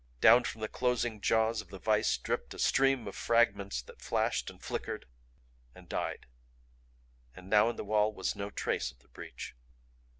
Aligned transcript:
Down 0.19 0.43
from 0.45 0.61
the 0.61 0.67
closing 0.67 1.21
jaws 1.21 1.61
of 1.61 1.67
the 1.69 1.77
vise 1.77 2.17
dripped 2.17 2.55
a 2.55 2.57
stream 2.57 3.07
of 3.07 3.15
fragments 3.15 3.83
that 3.83 4.01
flashed 4.01 4.49
and 4.49 4.59
flickered 4.59 5.05
and 5.75 5.87
died. 5.87 6.25
And 7.35 7.51
now 7.51 7.69
in 7.69 7.75
the 7.75 7.85
wall 7.85 8.11
was 8.11 8.35
no 8.35 8.49
trace 8.49 8.89
of 8.91 8.97
the 8.97 9.09
breach. 9.09 9.53